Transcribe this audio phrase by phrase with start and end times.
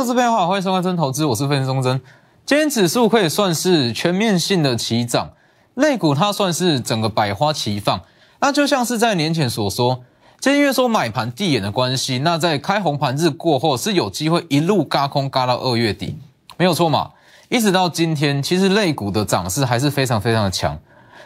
[0.00, 2.00] 各位投资朋友好，欢迎收看真投资，我是分析钟真。
[2.46, 5.28] 今天指数可以算是全面性的齐涨，
[5.74, 8.00] 类股它算是整个百花齐放。
[8.40, 10.00] 那就像是在年前所说，
[10.40, 16.16] 今天因为说买盘递延的关系，那在开红盘日过后是有机会一路嘎空嘎到二月底，
[16.56, 17.10] 没有错嘛？
[17.50, 20.78] 一直到今天，其实类股的涨势还是非常非常的强，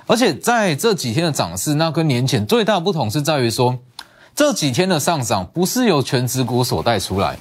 [0.09, 3.79] 而且在这几天的涨势，那跟年前最大的不同是在于说，
[4.35, 7.39] 这几天的上涨不是由全指股所带出来。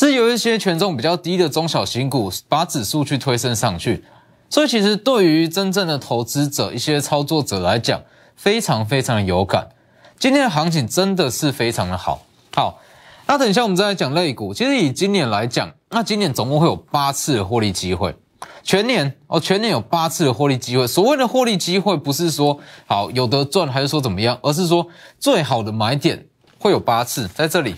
[0.00, 4.04] 是有一些权重比较低的中小型股把指数去推升上去，
[4.48, 8.00] 所以其实对于真正的投资者、一些操作者来讲，
[8.36, 9.70] 非常非常的有感。
[10.16, 12.22] 今天的行情真的是非常的好。
[12.54, 12.78] 好，
[13.26, 14.54] 那等一下我们再来讲类股。
[14.54, 18.14] 其实以今年来讲，那今年总共会有八次的获利机会，
[18.62, 20.86] 全年哦，全年有八次的获利机会。
[20.86, 24.86] 所谓的获利机会，不是说好有得赚，还是说怎么样，而是说
[25.18, 26.24] 最好的买点
[26.56, 27.74] 会有八次在这里。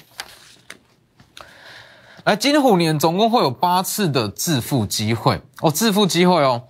[2.24, 6.62] 来，金虎年总共会有八次的致富机会哦，致富机会哦。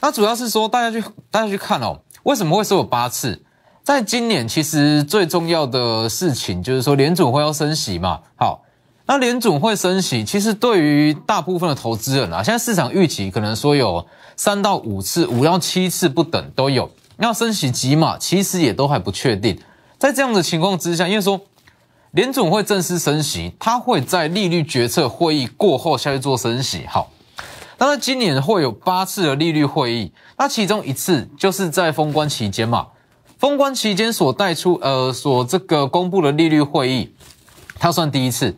[0.00, 3.42] 那主要是说，大家去大家去看哦，为什么会说有八次？
[3.82, 8.20] 在今年，其实最重要的事情就是说，联总会要升息嘛。
[8.36, 8.62] 好，
[9.06, 14.06] 那联总会升息，其实对于大部分的投资人啊，现在市场预期可能说有
[14.36, 16.88] 三到五次、五到七次不等都有。
[17.18, 19.58] 要升息几码，其实也都还不确定。
[19.98, 21.40] 在这样的情况之下，因为说。
[22.12, 26.86] 联总会正式升息，它会在利率决策会议过后下去做升息。
[26.86, 27.10] 好，
[27.78, 32.88] 那么今年会有八次的利率会议，那其中一次就是在封关期间嘛。
[33.38, 37.14] 封关期间所带出呃所这个公布的利率会议，
[37.78, 38.54] 它算第一次。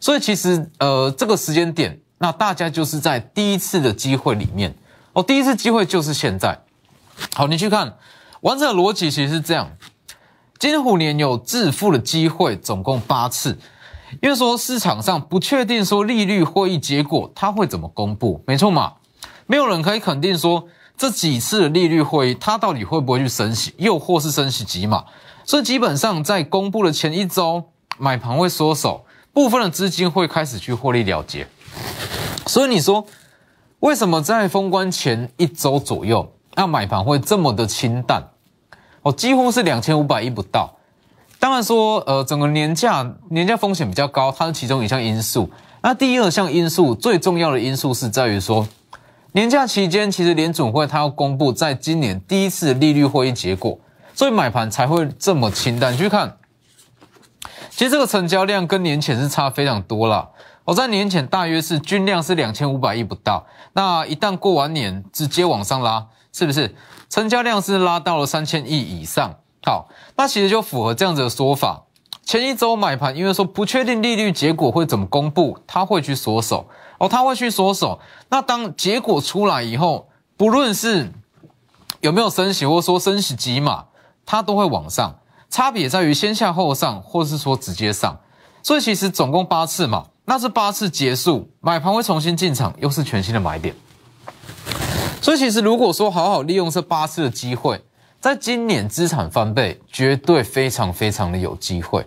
[0.00, 4.74] 所以其实呃这个时间点，那大家就是在第一次的机会里面
[5.12, 6.58] 哦，第一次机会就是现在。
[7.34, 7.96] 好，你去看
[8.40, 9.70] 完整的逻辑其实是这样。
[10.58, 13.56] 金虎年有致富的机会，总共八次。
[14.20, 18.94] 因为说市场上不确定说利率会议结果它会怎么公布，没错嘛？
[19.46, 25.04] 没有人可以肯定说这几次的利率会议它到底会不会去升息，又或是升息几码。
[25.44, 27.64] 所以基本上在公布的前一周，
[27.98, 31.46] 买盘会缩手，部分的资金会开始去获利了结。
[32.46, 33.06] 所以你说
[33.80, 38.30] 为什么在封关前一周左右，那买盘会这么的清淡？
[39.02, 40.74] 哦，几乎是两千五百亿不到。
[41.38, 45.48] 当然说，呃，整个年假年假风险比较高，它是其中一项因素。
[45.82, 48.66] 那第二项因素最重要的因素是在于说，
[49.32, 53.78] 年假期间其实联准会它要公布在今年第一次利率会议结果，
[54.12, 55.92] 所以买盘才会这么清淡。
[55.92, 56.36] 你去看，
[57.70, 60.30] 其实这个成交量跟年前是差非常多了。
[60.64, 66.04] 我在年前大约是均量是两千五百亿不到，那一旦过完年直接往上拉，
[66.38, 66.72] 是不是？
[67.10, 69.34] 成交量是拉到了三千亿以上，
[69.64, 71.82] 好，那其实就符合这样子的说法。
[72.22, 76.68] 前一周买盘，因为说不确定利率结果会怎么公布，他会去缩手
[76.98, 77.98] 哦，他会去缩手。
[78.28, 81.10] 那当结果出来以后，不论是
[82.00, 83.86] 有没有升息，或者说升息几码，
[84.24, 85.18] 它都会往上。
[85.50, 88.20] 差别在于先下后上，或是说直接上。
[88.62, 93.74] 所以其实总共八次嘛，那这八次结束，买盘会重新进场，又是全新的买点。
[95.20, 97.80] 所以其实如果说好好利用这八次的机会，
[98.20, 102.04] 在今年资产翻倍，绝对非常非常的有机会。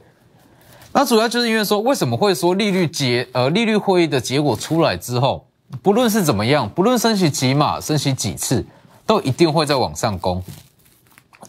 [0.94, 5.48] 那主要就是因为说，为什么会说利率结呃利率会议的结果出来之后，
[5.82, 8.66] 不论是怎么样，不论升息几码、升息几次，
[9.06, 10.44] 都一定会在往上攻。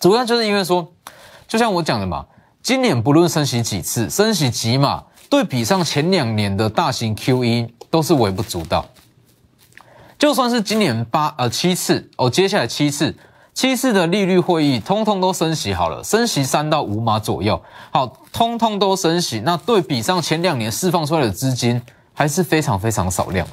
[0.01, 0.93] 主要就是因为说，
[1.49, 2.25] 就像我讲的嘛，
[2.63, 8.87] 今年不论升息几次、升息几码，对比上前两年的大型 QE 都是微不足道。
[10.23, 13.13] 就算是今年八呃七次哦，接下来七次
[13.53, 17.61] 七次的利率会议，通通都升息好了，升息三到五码左右，
[17.91, 19.41] 好，通通都升息。
[19.41, 21.83] 那对比上前两年释放出来的资金，
[22.15, 23.45] 还是非常非常少量。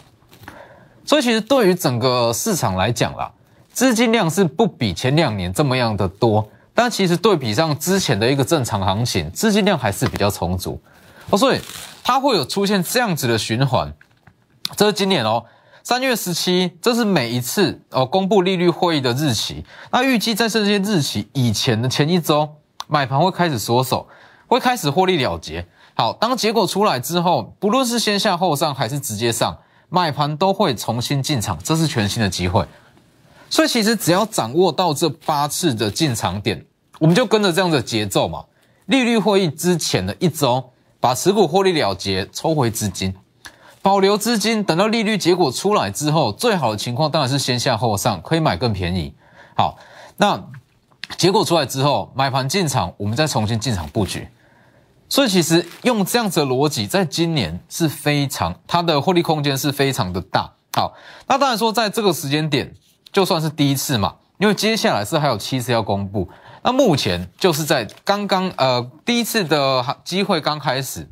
[1.04, 3.32] 所以其实对于整个市场来讲啦，
[3.74, 10.80] 资金量是不比前两年这么样的多，但其实对比上之前的一个正常行情，资金量还是比较充足
[11.32, 11.60] 哦，所以
[12.04, 13.92] 它会有出现这样子的循环。
[14.78, 15.44] 这是今年哦。
[15.90, 19.66] 三月十七，这是每一次哦公布利率会议的日期。
[19.92, 22.48] 那预计在这些日期以前的前一周，
[22.88, 24.08] 买盘会开始缩手，
[24.46, 25.66] 会开始获利了结。
[25.96, 29.58] 好，当结果出来之后，不论是先下后上还是直接上，
[29.90, 32.64] 买盘都会重新进场，这是全新的机会。
[33.50, 36.64] 所以其实只要掌握到这八次的进场点，
[37.00, 38.46] 我们就跟着这样的节奏嘛。
[38.86, 40.70] 利率会议之前的一周，
[41.00, 43.12] 把持股获利了结，抽回资金。
[43.90, 49.12] 保留资金，等到利率结果出来之后，最好的情况当然是先下后上，可以买更便宜。
[49.58, 49.80] 好，
[50.18, 50.40] 那
[51.18, 54.28] 结果出来之后，买盘进场，我们再重新进场布局。
[55.10, 60.54] 所以其实用这样子的逻辑，在今年是非常它的获利空间是非常的大。
[60.74, 60.94] 好，
[61.26, 62.72] 那当然说在这个时间点，
[63.12, 66.30] 就算是第一次嘛，因为接下来是还有七次要公布。
[66.62, 71.10] 那目前就是在刚刚呃第一次的机会刚开始，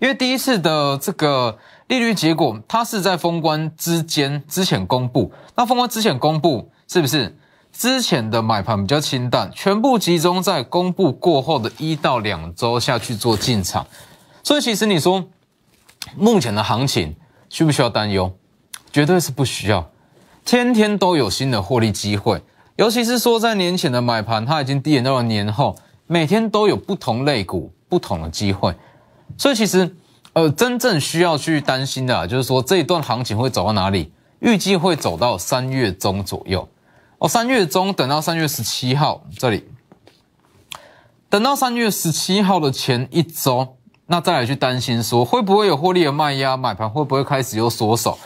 [0.00, 1.58] 因为第一次的这个
[1.88, 5.30] 利率结果，它是在封关之间之前公布。
[5.54, 7.36] 那封关之前公布，是不是
[7.70, 13.86] 之前的买盘比较清淡，全部集中在公布过后的一到两周下去做进场？
[14.42, 15.22] 所以其实你说
[16.16, 17.14] 目前的行情
[17.50, 18.32] 需不需要担忧？
[18.90, 19.90] 绝对是不需要，
[20.44, 22.42] 天天都有新的获利机会。
[22.76, 25.76] 尤其是说，在年前的买盘，它已经递延到了年后，
[26.06, 28.74] 每天都有不同类股、不同的机会，
[29.36, 29.96] 所以其实，
[30.32, 34.12] 呃，真正需要去担心的，就是说这一段行情会走到哪里？
[34.40, 36.66] 预计会走到三月中左右。
[37.18, 39.68] 哦，三月中等到三月十七号这里，
[41.28, 48.18] 等到三月十七号的前一周，那再来去担心说会不会有获利的卖压，买盘会不会开始有缩手？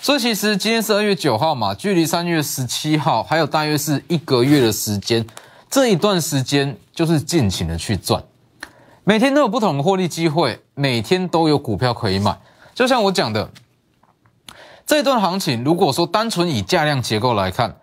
[0.00, 5.26] 所以其实今天是二月九号嘛，距离三月十七号还有大约是一个月的时间，
[5.68, 8.22] 这一段时间就是尽情的去赚，
[9.08, 12.38] 每天都有不同的获利机会，每天都有股票可以买。
[12.74, 13.50] 就像我讲的，
[14.84, 17.74] 这一段行情，如果说单纯以价量结构来看，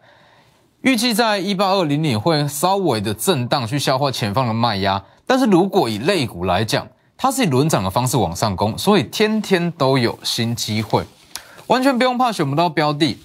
[0.82, 6.88] 预计在一八二零年会稍微的震荡去消化前方的卖压，但是如果以类股来讲，
[7.18, 11.04] 它是以轮涨的方式往上攻，所以天天都有新机会。
[11.66, 13.18] 完全不用怕选不到标的，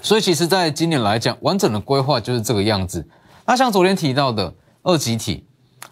[0.00, 3.08] 所以其实在今年来讲，完整的规划就是这个样子。
[3.44, 4.54] 那像昨天提到的
[4.84, 5.44] 二级体，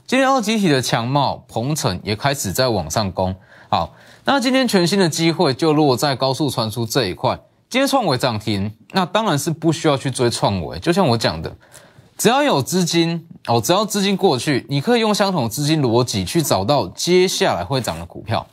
[0.07, 3.35] 今天二级体的强茂、鹏程也开始在往上攻。
[3.69, 3.93] 好，
[4.25, 7.37] 那今天全新的机会就落在高速传输这一块。
[7.69, 10.79] 今天创维涨停，那当然是不需要去追创维。
[10.79, 11.53] 就像我讲的，
[12.17, 18.47] 只要有资金哦，只要资金过去，你可以用相同的资金逻辑去找到接下来会涨的股票。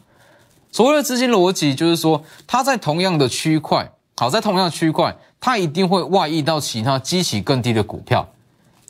[0.72, 8.28] 所谓的资金逻辑，就是说，它在同样的区块，好，在同样的区块，它一定会外溢到其他基期更低的股票，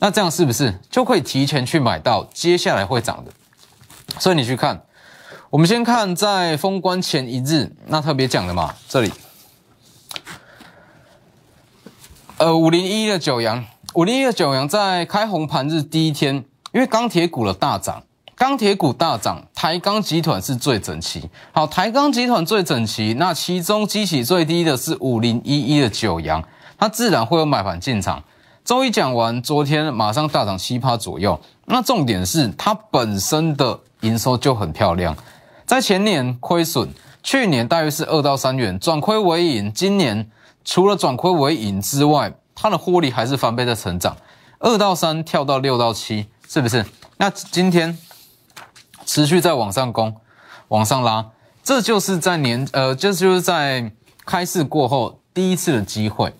[0.04, 3.32] 那这样是不是就可以提前去买到接下来会涨的？
[4.20, 4.78] 所以你去看，
[5.48, 9.10] 我们先看在封关前一日，那特别讲的嘛，这里，
[12.36, 13.64] 呃，五零一的九阳，
[13.94, 16.34] 五零一的九阳在开红盘日第一天，
[16.74, 18.02] 因为钢铁股的大涨。
[18.34, 21.30] 钢铁股大涨，台钢集团是最整齐。
[21.52, 26.46] 好，台钢集团最整齐，那其中激起最低的是五零一一的九阳，
[26.76, 28.22] 它自然会有买盘进场。
[28.64, 31.38] 周一讲完，昨天马上大涨七趴左右。
[31.66, 35.14] 那重点是它本身的营收就很漂亮，
[35.66, 36.88] 在前年亏损，
[37.22, 39.70] 去年大约是二到三元，转亏为盈。
[39.70, 40.30] 今年
[40.64, 44.16] 除了转亏为盈之外，它的获利还是翻倍在成长，
[44.58, 46.86] 二到三跳到六到七，是不是？
[47.18, 47.96] 那今天。
[49.06, 50.16] 持续在往上攻，
[50.68, 51.26] 往上拉，
[51.62, 53.92] 这就是在年呃，这就是在
[54.24, 56.32] 开市过后第一次的机会。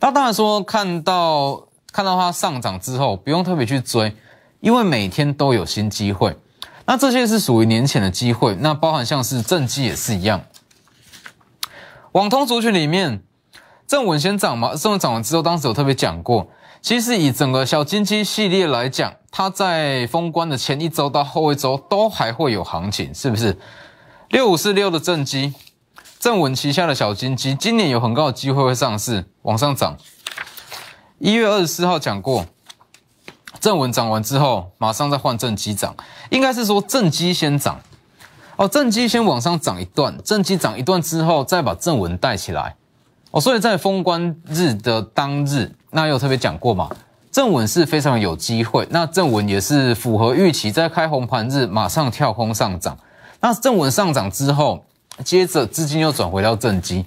[0.00, 4.14] 那当然说看到看到它上涨之后，不用特别去追，
[4.60, 6.36] 因为每天都有新机会。
[6.84, 10.42] 那这些是属于年前的机会，那包含像是正机也是一样。
[12.12, 13.22] 网通族群里面，
[13.86, 16.48] 正稳先涨嘛，正稳涨完之后，当时有特别讲过。
[16.80, 23.58] 其实以整个小金鸡系列来讲，它在封关的前一周到后一周都还会有行情，是不是？
[24.28, 25.54] 六五四六的正机，
[26.26, 29.96] 正稳旗下的小金鸡，今年有很高的机会会上市，往上涨。
[31.20, 32.44] 一月二十四号讲过，
[33.60, 35.94] 正文涨完之后，马上再换正机涨，
[36.30, 37.78] 应该是说正机先涨，
[38.56, 42.74] 哦，正机先往上涨一段，正机涨一段之后，再把正文带起来。
[43.30, 46.90] 哦，所以在封关日的当日，那有特别讲过嘛？
[47.30, 52.98] 正文是非常有机会，那正文也是符合预期，在开红盘日马上跳空上涨。
[53.40, 54.84] 那正文上涨之后，
[55.24, 57.04] 接着资金又转回到正机，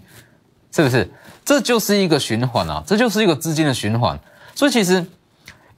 [0.71, 1.09] 是不是？
[1.45, 4.19] 这就是一个循环啊，这就是一个资金的循环。
[4.53, 5.03] 所以其实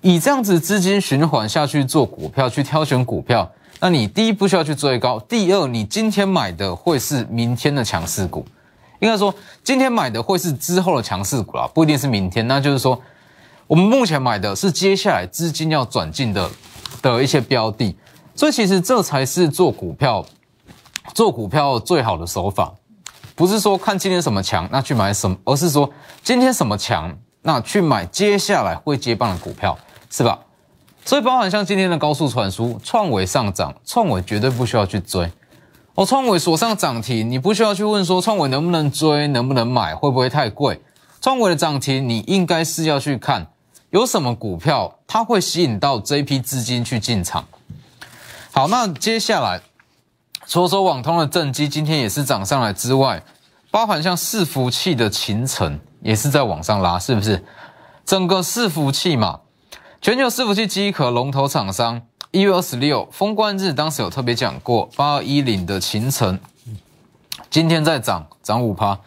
[0.02, 8.46] 以这样子资金循环下去做股票，去挑选股票，那你第一不需要去追高，第二你今天买的会是明天的强势股。
[9.00, 9.34] 应该说，
[9.64, 12.48] 今天买的会是之后的强势股啦，不一定是明天。
[12.48, 13.02] 那就是说，
[13.66, 16.50] 我们目前买的是接下来资金要转进的
[17.02, 17.96] 的一些标的，
[18.36, 20.24] 所以其实这才是做股票
[21.14, 22.74] 做股票最好的手法，
[23.36, 25.90] 不是说看今天什么强那去买什么，而是说
[26.24, 29.78] 今天什么强那去买接下来会接棒的股票，
[30.10, 30.40] 是吧？
[31.04, 35.32] 所以包含像今天的高速传输、创维上涨，创维绝对不需要去追。
[35.96, 40.80] 哦，创维锁上涨停，你不需要去问说创维能不能追，能不能买，会不会太贵？
[41.20, 43.48] 创维的涨停，你应该是要去看
[43.90, 47.44] 有什么股票，它会吸引到这一批资金去进场。
[48.52, 49.60] 好，那接下来，
[50.52, 53.24] 除了说网通的正机今天也是涨上来之外，
[53.72, 57.42] 包含像伺服器的秦城也是在往上拉，是不是？
[58.06, 59.40] 整个伺服器嘛，
[60.02, 66.38] 全球伺服器机壳龙头厂商，一月二十六封关日，当时有特别讲过，八二一零的秦城，
[67.50, 69.00] 今天在涨，涨五趴，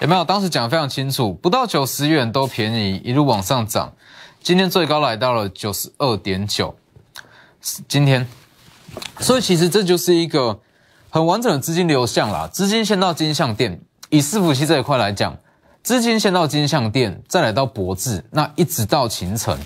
[0.00, 0.24] 有没有？
[0.24, 3.92] 当时讲的非常清楚，不到九十元都便宜，一路往上涨，
[4.42, 6.74] 今天最高来到了九十二点九，
[7.86, 8.26] 今天，
[9.20, 10.60] 所以其实这就是一个
[11.10, 13.80] 很完整的资金流向啦，资金先到金项店，
[14.10, 15.36] 以伺服器这一块来讲。
[15.82, 19.58] 资金先到金项店，再来到博智，那一直到秦城，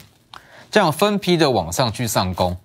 [0.71, 2.57] 这样分批的往上去上攻，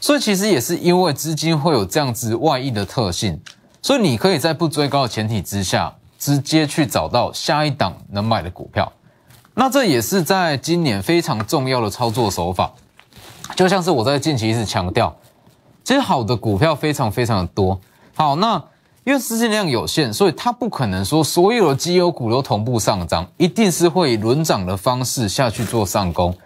[0.00, 3.40] 所以其实也是因为资金会有这样子外溢的特性，
[3.80, 8.92] 所以你可以在不追高的前提之下，直接去找到下一档能买的股票，
[9.54, 12.72] 那这也是在今年非常重要的操作手法，
[13.54, 15.16] 就像是我在近期一直强调，
[15.88, 17.80] 其实好的股票非常非常的多，
[18.14, 18.62] 好那。
[19.04, 26.36] 因为资金量有限，所以它不可能说所有的绩优股都同步上涨，一定是会以轮涨的方式下去做上攻。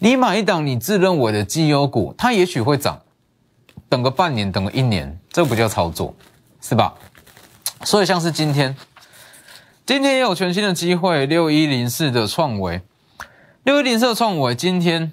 [0.00, 3.00] 你买一档你自认为的绩优股，它也许会涨，
[3.88, 6.12] 等个半年，等个一年，这不叫操作，
[6.60, 6.94] 是吧？
[7.84, 8.76] 所以像是今天，
[9.86, 12.80] 今天也有全新的机会，六一零四的创维，
[13.62, 15.12] 六一零四的创维今天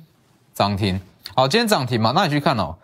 [0.56, 1.00] 涨停，
[1.36, 2.14] 好，今天涨停嘛？
[2.16, 2.76] 那你去看哦。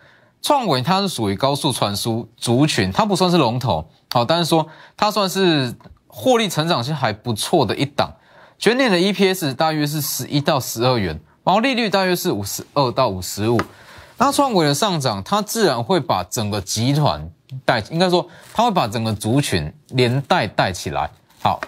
[0.44, 5.74] 创维它是属于高速传输族群，它不算是龙头，好，但是说它算是
[6.06, 8.14] 获利成长性还不错的一档。
[8.60, 13.60] 全年的 EPS 大约是十一到十二元，毛利率大约是五十二到五十五。
[14.18, 17.30] 那创维的上涨，它自然会把整个集团
[17.64, 21.10] 带，应该说它会把整个族群连带带起来。
[21.42, 21.62] 好，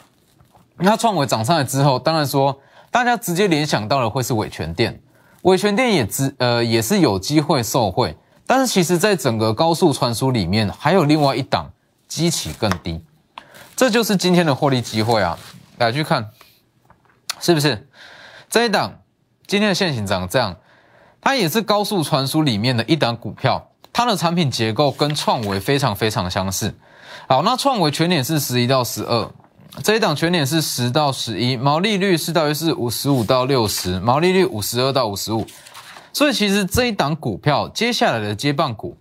[0.75, 2.59] 那创维涨上来之后，当然说
[2.91, 5.01] 大家直接联想到的会是伟权店，
[5.43, 8.17] 伟权店也只呃也是有机会受惠。
[8.47, 11.71] 但是其实，在整个高速传输里面，还有另外一档
[12.07, 13.03] 基期更低，
[13.75, 15.37] 这就是今天的获利机会啊！
[15.77, 16.29] 来去看，
[17.39, 17.87] 是不是
[18.49, 18.99] 这一档
[19.47, 20.55] 今天的现形长这样？
[21.19, 26.75] 它也是高速传输里面的一档股票，它的产品结构跟创维非常非常相似。
[27.27, 29.27] 好，那创维全年是十一到十二，
[29.83, 35.47] 这一档全年是十到十一，毛利率是大约是五十五到六十，毛利率五十二到五十五。
[36.15, 38.95] 所以其实这一档股票接下来的接棒股，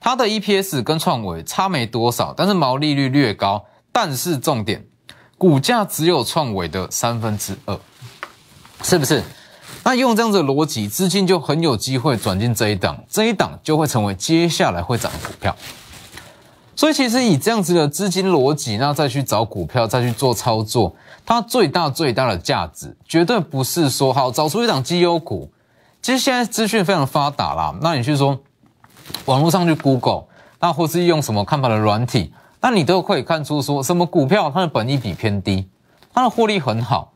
[0.00, 4.84] 它的 EPS 跟创维差没多少，但是毛利率略高，但是重点，
[5.36, 7.78] 股价只有创维的三分之二，
[8.82, 9.22] 是不是？
[9.84, 15.56] 那用这样子的逻辑，资金就很有机会转进这一档，这一档就会成为接下来会涨的股票。
[16.74, 25.48] 所以其实以这样子的资金逻辑，那再去找股票，再去做操作，它最大最大的价值，绝对不是说好找出一档绩优股。
[26.08, 28.40] 其实现在资讯非常发达啦，那你去说
[29.26, 30.24] 网络上去 Google，
[30.58, 35.68] 那或是用什么看盘的软体，那你都可以看出说什么股票它的本益比偏低，
[36.14, 37.12] 它的获利很好，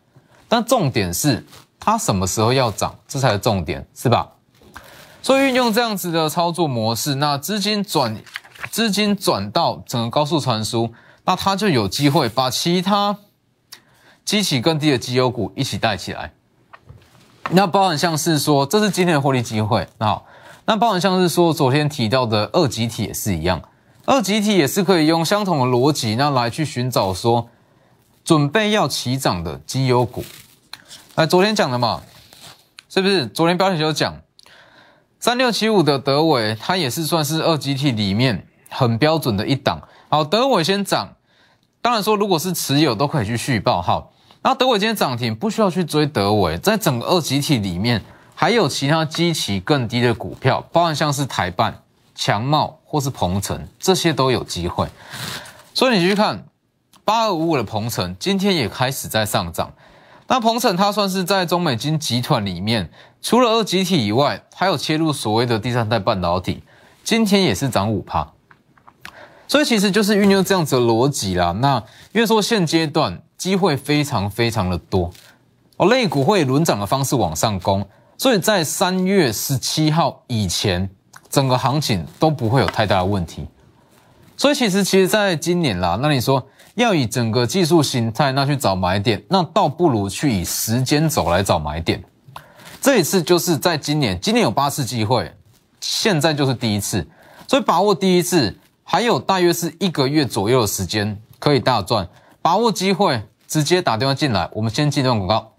[0.47, 1.43] 但重点是
[1.81, 4.29] 它什么时候要涨，这才是重点，是吧？
[5.23, 8.15] 所以运用这样子的操作模式，那资金转
[8.71, 10.93] 资金转到整个高速传输，
[11.25, 13.17] 那它就有机会把其他
[14.27, 16.35] 激起更低的绩优股一起带起来。
[17.51, 19.87] 那包含像是说，这是今天的获利机会。
[19.99, 20.25] 好，
[20.65, 23.61] 那包含像是说，昨天提到的二级体也是一样，
[24.07, 27.49] 二级体也是可以用相同的逻辑，那来去寻找说，
[28.25, 30.25] 准备要起涨的绩优股。
[31.17, 32.03] 来，昨天讲的嘛，
[32.89, 33.27] 是不是？
[33.27, 34.21] 昨天标题就讲，
[35.19, 39.83] 三六七五的德伟，它也是算是二级体里面很标准的一档。
[40.09, 41.17] 好，德伟先涨，
[41.83, 43.83] 当然说，如果是持有都可以去续报。
[43.83, 44.13] 好。
[44.45, 48.03] 那德伟今天涨停，不需要去追德伟，在整个二级体里面，
[48.35, 51.81] 还有其他基期更低的股票，包含像是台办、
[52.17, 54.89] 强茂或是鹏程，这些都有机会。
[55.73, 56.45] 所以你去看
[57.05, 59.73] 八二五五的鹏程，今天也开始在上涨。
[60.27, 66.65] 那鹏程它算是在中美金集团里面，除了二级体以外，还有切入所谓的第三代半导体，
[67.05, 68.33] 今天也是涨五趴。
[69.47, 71.53] 所以其实就是运用这样子的逻辑啦。
[71.53, 71.77] 那
[72.11, 73.23] 因为说现阶段。
[73.43, 75.11] 机会非常非常的多，
[75.77, 77.85] 哦，类股会轮涨的方式往上攻，
[78.17, 80.89] 所以在三月十七号以前，
[81.29, 83.49] 整个行情都不会有太大的问题。
[84.37, 86.47] 所以其实其实在今年啦，那你说
[86.77, 92.01] 要以整个技术形态那去找买点，那倒不如去以时间走来找买点。
[92.81, 95.35] 这一次就是在今年，今年有八次机会，
[95.81, 97.05] 现在就是第一次，
[97.49, 102.09] 所以把握第一次，还有大约是一个月左右的时间可以大赚，
[102.41, 103.21] 把握机会。
[103.53, 105.53] 直接打电话进来，我们先进段广告。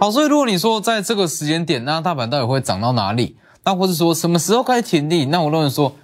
[0.00, 3.36] 好，所以如果你说在这个时间点，那大盘到底会涨到哪里？
[3.64, 5.26] 那或者说什么时候该停利？
[5.26, 5.94] 那我认为说，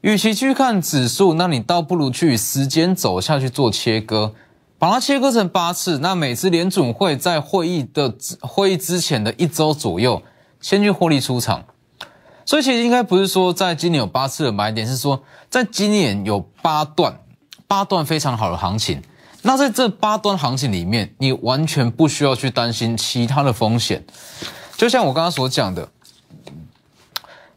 [0.00, 4.34] 与其去看指数，那你倒不如去时间走下去做切割，
[4.80, 5.98] 把它切割成八次。
[5.98, 10.20] 那每次联准会在会议的会议之前的一周左右，
[10.60, 11.64] 先去获利出场。
[12.44, 17.20] 所以其实应该不是说在今年有八次的买点，是说在今年有八段
[17.66, 19.02] 八段非常好的行情。
[19.42, 24.04] 那在这八段行情里面，你完全不需要去担心其他的风险。
[24.76, 25.88] 就像我刚刚所讲的。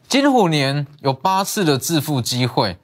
[0.08, 2.76] 金虎年有八次的致富机会，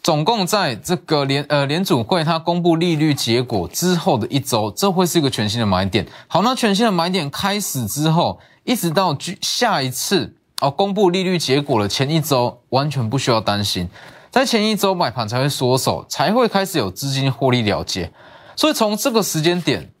[0.00, 6.06] 总共在这个联呃联储会它公布利率结果之后的一周，这会是一个全新的买点。
[6.28, 13.88] 好，那全新的买点开始之后，一直到下一次哦公布利率结果的前一周，完全不需要担心，
[14.32, 18.10] 在前一周买盘才会缩手，才会开始有资金获利了结。
[18.56, 19.92] 所以从这个时间点，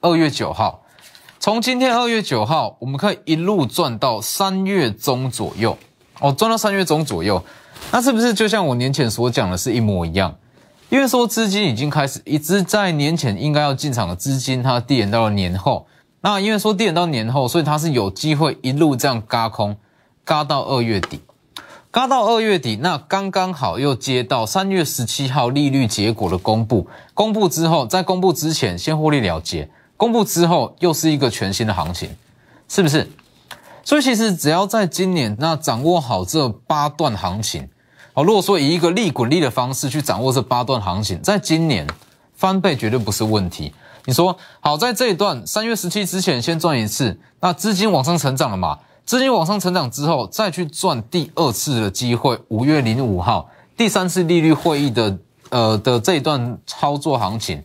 [0.00, 0.82] 二月九号。
[1.38, 5.78] 从今天二月九号，我们可以一路赚到三月中左右
[6.18, 7.40] 哦，赚到三月中左右，
[7.92, 10.34] 那是不是就像我年前所讲的是一模一样？
[10.88, 15.86] 因为说资金已经开始，一直在年前应该要进场的资金，它递延到了年后。
[16.22, 19.76] 那因为说递延到年后，所以它是有机会一路这样嘎空，
[20.24, 21.20] 嘎到二月底，
[21.96, 29.70] 嘎到二月底，那刚刚好又接到三月十七号利率结果的公布，公布之后，在公布之前先获利了结。
[29.96, 32.10] 公布之后，又是一个全新的行情，
[32.68, 33.10] 是不是？
[33.82, 37.66] 所以其实只要在今年，那掌握好这八段行情，
[38.12, 41.86] 哦，如果说以一个利滚利的方式去掌握这八段行情，在今年
[42.34, 43.72] 翻倍绝对不是问题。
[44.04, 48.80] 你说好，在这一段三月十七之前先赚一次，那资金往上成长了嘛？
[49.06, 55.16] 资金往上成长之后，再去赚第二次的机会，五月零五号第三次利率会议的
[55.48, 57.62] 呃的这一段操作行情，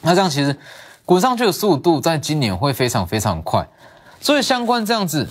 [0.00, 0.58] 那这样其实。
[1.06, 3.68] 滚上去的速度在今年会非常非常快，
[4.20, 5.26] 所以相关这样子，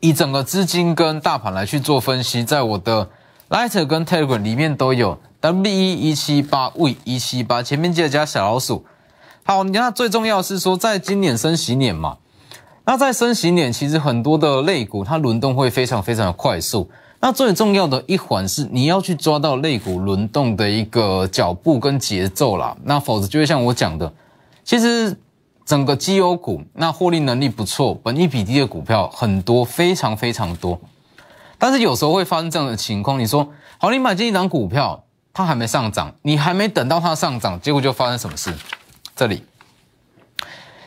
[0.00, 3.08] 以整个资金跟大盘来去做分析，在我的
[3.48, 8.84] Lighter 跟 Telegram 里面都有 W 一一七八 V 一七八，前面记得加小老鼠。
[9.44, 12.18] 好，你看最重要是说，在今年升息年嘛，
[12.88, 16.88] 那在升息年，其实很多的类股它轮动会非常非常的快速。
[17.18, 24.12] 那最重要的一环是你要去抓到类股轮动的一个脚步跟节奏啦，那否则就会像我讲的。
[24.62, 25.18] 其实
[25.64, 30.80] 整个绩优股，那获利能力不错、本益比低的股票很多，非常非常多。
[31.58, 38.54] 但是有时候会发生这样的情况，你说好，你买进一档股票，它还没上涨，你还没等到它上涨，结果就发生什么事？
[39.16, 39.42] 这里，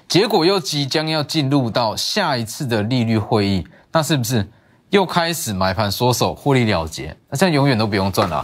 [0.09, 4.49] 结果又即将要进入到下一次的利率会议，那是不是
[4.89, 7.15] 又开始买盘缩手、获利了结？
[7.29, 8.43] 那这样永远都不用赚了。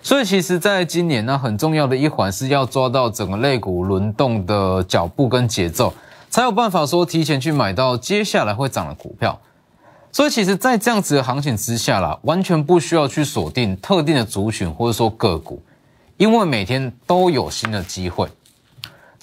[0.00, 5.92] 所以其实，在今年呢，很重要的一环是要抓到整个类股轮动的脚步跟节奏，
[6.30, 9.36] 才有办法说提前去买到接下来会涨的股票。
[10.12, 15.60] 所以其实，在这样子的行情之下啦，完全不需要去锁定特定的族群或者说个股，
[16.16, 18.28] 因为每天都有新的机会。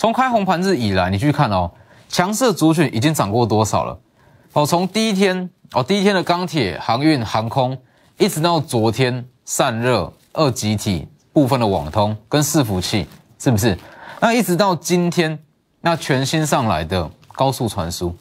[0.02, 1.70] 从开红盘日以来，你去看哦，
[2.10, 4.00] 强势族群已经涨过多少了？
[4.54, 7.78] 哦，从第一天哦，第一天的钢铁、航运、航空，
[8.18, 10.12] 一直到昨天散热。
[10.34, 13.06] 二极体部分的网通跟伺服器
[13.38, 13.78] 是不是？
[14.20, 15.38] 那一直到今天，
[15.82, 18.16] 那全新上来的高速传输，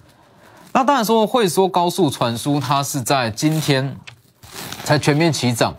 [0.74, 3.96] 那当然说会说高速传输，它是在今天
[4.84, 5.74] 才全面起涨，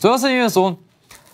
[0.00, 0.74] 主要是因为说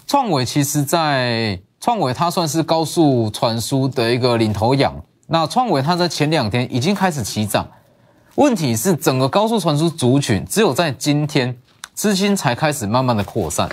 [0.08, 4.94] 创伟其实在创伟它算是高速传输的一个领头羊，
[5.26, 7.68] 那创伟它在前两天已经开始起涨，
[8.36, 11.58] 问题是整个高速传输族群只有在今天
[11.92, 13.68] 资金才开始慢慢的扩散。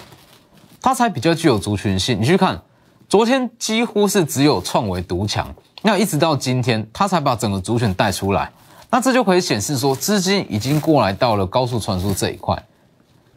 [0.81, 2.19] 它才比较具有族群性。
[2.19, 2.59] 你去看，
[3.07, 8.51] 昨天几乎是只有创维独强，那一直到今天，它才把整个族群带出来。
[8.89, 12.57] 那这就可以显示说，资金已经过来到了高速传输这一块。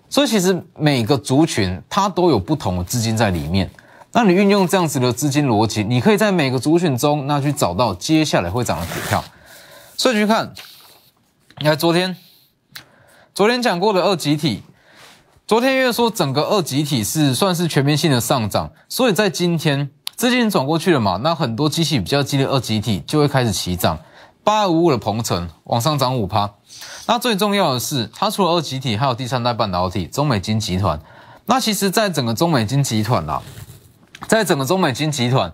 [0.08, 3.70] 所以其实每个族群它都有不同的资金在里面。
[4.12, 9.24] 那你运用这样子的资金逻辑，你可以在每个族群中，那去找到接下来会涨的股票。
[9.96, 10.52] 所以去看，
[11.58, 12.16] 你看昨天，
[13.34, 14.62] 昨天讲过的二级体。
[15.46, 23.98] 昨天因为说整个二级体是算是全面性的上涨，所以在今天资金转过去了嘛，那很多机器比较激烈二级体就会开始起涨。
[24.44, 26.54] 八二五五的鹏程往上涨五趴，
[27.06, 31.00] 那最重要的是，它除了二级体，还有第三代半导体中美金集团。
[31.46, 33.42] 那其实，在整个中美金集团啊，
[34.32, 35.52] 在整个中美金集团，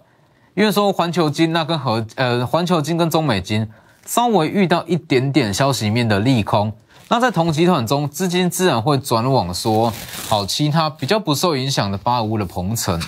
[0.54, 3.68] 因为说环球金那跟和呃环球金跟中美金
[4.06, 6.72] 稍微遇到一点点消息面的利空。
[7.08, 9.92] 那在同集团中，资金自然会转往说
[10.28, 13.02] 好其他比较不受影响的八五的鹏程，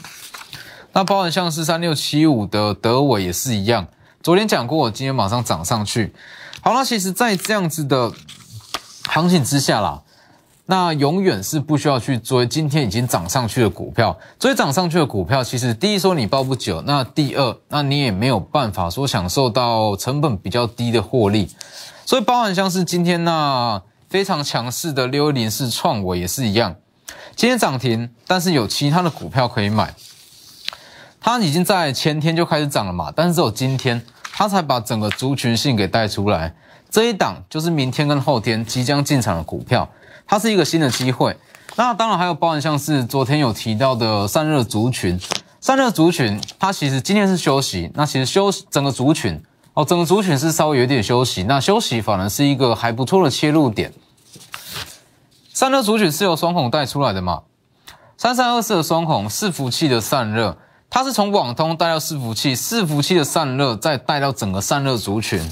[0.92, 3.86] 那包含像是三六七五的德伟也是一样，
[4.24, 6.12] 昨天讲过，今天马上涨上去。
[6.62, 8.10] 好，那其实，在这样子的
[9.08, 10.02] 行情之下啦，
[10.70, 14.16] 那永远是不需要去追今天已经涨上去的股票。
[14.38, 21.50] 追涨上去的股票，其实第一说你抱不久，那第二，那你也没有办法说享受到成本比较低的获利。
[22.06, 26.76] 所以，包含像是今天那非常强势的六一零四创维也是一样，
[27.34, 29.92] 今天涨停，但是有其他的股票可以买。
[31.20, 34.00] 它已经在前天就开始涨了嘛，但是只有今天
[34.32, 36.54] 它才把整个族群性给带出来。
[36.88, 39.88] 这一档就是明天跟后天即将进场的股票，
[40.30, 41.36] 它是一个新的机会。
[41.74, 45.18] 那当然还有包含像是昨天有提到的散热族群，
[45.60, 49.42] 散热族群它其实今天是休息，那其实休息整个族群。
[49.74, 53.92] 哦，整个族群是稍微有点休息，那休息反而是一个还不错的切入点。
[55.52, 57.42] 散热族群是由双红带出来的嘛？
[58.16, 60.56] 三三二四的双红伺服器的散热，
[60.88, 65.50] 它是从网通带到伺服器，伺服器的散热再带到整个散热族群。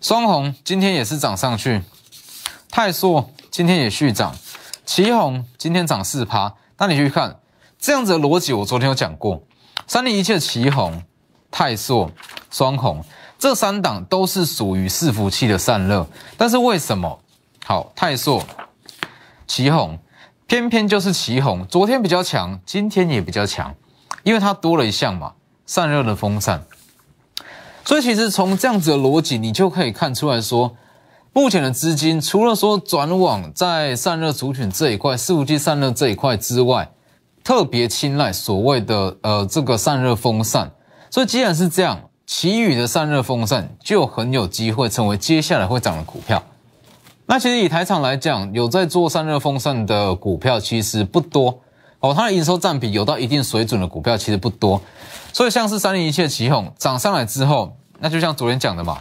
[0.00, 1.82] 双红今天也是涨上去，
[2.80, 4.36] 泰硕今天也续涨，
[4.86, 6.54] 旗红今天涨四趴。
[6.76, 7.40] 那你去看
[7.76, 9.42] 这样子的逻辑，我昨天有讲过，
[9.88, 11.02] 三零一切旗红。
[11.50, 12.12] 泰硕、
[12.52, 13.04] 双红
[13.36, 17.18] 这三档都是属于伺服器的散热，但是为什么
[17.64, 18.44] 好泰硕、
[19.48, 19.98] 旗红
[20.46, 21.66] 偏偏就是旗红？
[21.66, 23.74] 昨天比较强，今天也比较强，
[24.22, 25.32] 因为它多了一项嘛，
[25.66, 26.62] 散热的风扇。
[27.84, 30.76] 所以其实从这样子的逻辑，你就可以看出来说，
[31.32, 36.90] 目前的资金除了说转往在散热族群这一块、伺服器散热这一块之外，
[37.44, 40.72] 特别青睐所谓的呃这个散热风扇。
[41.10, 46.42] 所以既然是这样，奇宇的散热风扇就很有机会成为接下来会涨的股票。
[47.26, 51.60] 那其实以台厂来讲，有在做散热风扇的股票其实不多
[52.00, 54.80] 哦，它的营收占比有到一定水准的股票其实不多。
[55.32, 58.98] 所以像是三零一切起哄涨上来之后，那就像昨天讲的嘛，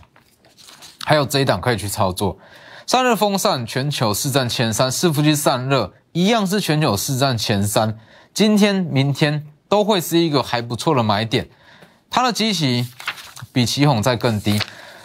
[1.07, 2.37] 还有这一档可以去操作。
[2.85, 7.97] 散热风扇全球市占前三，伺服器散热一样是全球市占前三，
[8.33, 11.47] 今天、明天都会是一个还不错的买点。
[12.09, 12.85] 它的基期
[13.53, 14.59] 比奇宏再更低，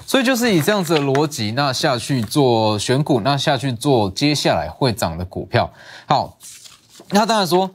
[0.05, 5.73] 所以就是以这样子的逻辑，那下去做选股，那下去做接下来会涨的股票。
[6.09, 6.37] 好，
[7.11, 7.71] 那当然说，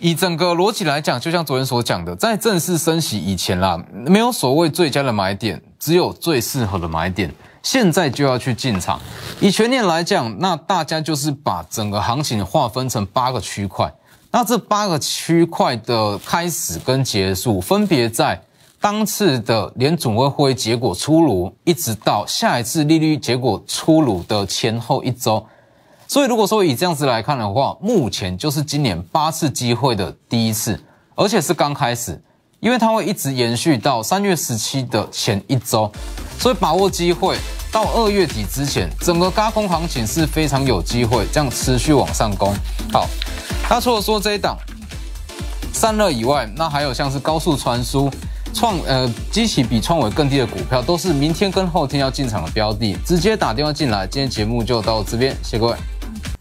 [0.00, 7.32] 以整个逻辑来讲，就像昨天所讲的，在正式升息以前啦，没有所谓最佳的买点，只有最适合的买点。
[7.62, 9.00] 现在就要去进场。
[9.40, 13.92] 以全年来讲，那大家就是把整个行情划分成八个区块。
[14.30, 18.40] 那这八个区块的开始跟结束，分别在
[18.80, 25.44] 当次的联总会会议结果出炉，一直到下一次利率结果出炉的前后一周。
[26.08, 30.80] 所以，如果说以这样子来看的话，目前就是今年八次机会的第一次，
[31.14, 32.20] 而且是刚开始，
[32.60, 35.90] 因为它会一直延续到三月十七的前一周，
[36.38, 37.36] 所以把握机会，
[37.72, 42.54] 到二月底之前，整个高空行情是非常有机会这样持续往上攻。
[42.92, 43.06] 好。
[43.68, 44.56] 那除了说这一档
[45.72, 48.08] 散热以外，那还有像是高速传输、
[48.54, 52.96] 创呃机器比创维更低的股票，都是明天跟后天要进场的标的。
[53.04, 55.76] 直接打电话进来，今天节目就到这边，谢谢各位。